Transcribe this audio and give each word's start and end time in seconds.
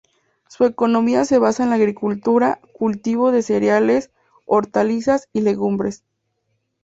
Su 0.49 0.65
economía 0.65 1.25
se 1.25 1.37
basa 1.37 1.61
en 1.61 1.69
la 1.69 1.75
agricultura, 1.75 2.59
cultivo 2.73 3.31
de 3.31 3.43
cereales, 3.43 4.09
hortalizas 4.47 5.29
y 5.31 5.41
legumbres. 5.41 6.03